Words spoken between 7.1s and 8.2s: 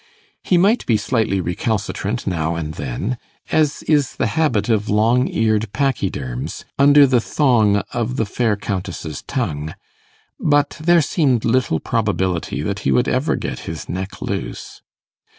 thong of